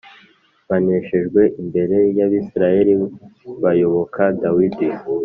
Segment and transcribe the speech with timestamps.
[0.69, 2.93] baneshejwe imbere y’Abisirayeli
[3.63, 4.87] bayoboka Dawidi